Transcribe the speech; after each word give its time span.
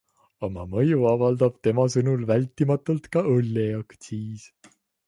Oma 0.45 0.63
mõju 0.71 1.03
avaldab 1.09 1.59
tema 1.67 1.85
sõnul 1.97 2.27
vältimatult 2.33 3.09
ka 3.17 3.25
õlleaktsiis. 3.37 4.53